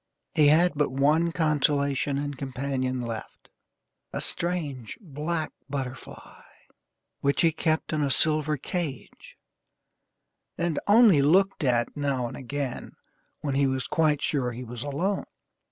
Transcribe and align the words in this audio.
He 0.33 0.47
had 0.47 0.73
but 0.75 0.89
one 0.91 1.31
consolation 1.31 2.17
and 2.17 2.35
companion 2.35 3.01
left 3.01 3.49
a 4.11 4.19
strange, 4.19 4.97
black 4.99 5.51
butterfly, 5.69 6.41
which 7.19 7.41
he 7.43 7.51
kept 7.51 7.93
in 7.93 8.01
a 8.01 8.09
silver 8.09 8.57
cage, 8.57 9.37
and 10.57 10.79
only 10.87 11.21
looked 11.21 11.63
at 11.63 11.95
now 11.95 12.25
and 12.27 12.35
again, 12.35 12.93
when 13.41 13.53
he 13.53 13.67
was 13.67 13.85
quite 13.85 14.23
sure 14.23 14.49
that 14.49 14.55
he 14.57 14.63
was 14.63 14.81
alone. 14.81 15.25